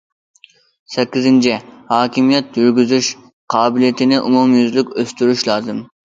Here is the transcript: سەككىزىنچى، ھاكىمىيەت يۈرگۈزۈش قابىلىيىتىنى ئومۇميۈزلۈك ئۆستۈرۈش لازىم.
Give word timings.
سەككىزىنچى، 0.93 1.51
ھاكىمىيەت 1.89 2.57
يۈرگۈزۈش 2.61 3.09
قابىلىيىتىنى 3.55 4.17
ئومۇميۈزلۈك 4.23 4.89
ئۆستۈرۈش 5.03 5.45
لازىم. 5.51 5.83